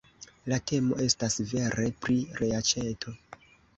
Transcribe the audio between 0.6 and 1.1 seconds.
temo